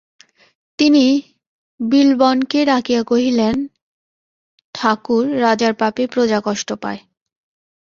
[0.79, 1.05] তিনি
[1.79, 3.55] বিল্বনকে ডাকিয়া কহিলেন,
[4.75, 7.01] ঠাকুর, রাজার পাপেই প্রজা কষ্ট পায়।